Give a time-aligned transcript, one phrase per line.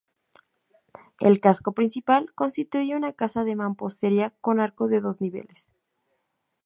[1.19, 5.69] El casco principal constituye una casa de mampostería con arcos de dos niveles.